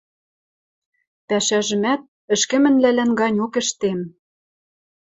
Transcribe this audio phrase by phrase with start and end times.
[1.27, 2.01] Пӓшӓжӹмӓт
[2.33, 3.99] ӹшкӹмӹнвлӓлӓн ганьок ӹштем...